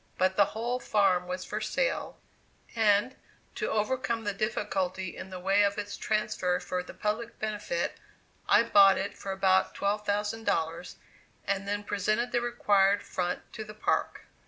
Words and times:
But 0.17 0.35
the 0.35 0.45
whole 0.57 0.79
farm 0.79 1.27
was 1.27 1.45
for 1.45 1.61
sale, 1.61 2.17
and, 2.75 3.15
to 3.53 3.69
overcome 3.69 4.23
the 4.23 4.33
difficulty 4.33 5.15
in 5.15 5.29
the 5.29 5.37
way 5.39 5.61
of 5.61 5.77
its 5.77 5.95
transfer 5.95 6.59
for 6.59 6.81
the 6.81 6.95
public 6.95 7.37
benefit, 7.37 7.99
I 8.49 8.63
bought 8.63 8.97
it 8.97 9.15
for 9.15 9.31
about 9.31 9.75
$12,000, 9.75 10.95
and 11.45 11.67
then 11.67 11.83
presented 11.83 12.31
the 12.31 12.41
required 12.41 13.03
front 13.03 13.53
to 13.53 13.63
the 13.63 13.75
park. 13.75 14.23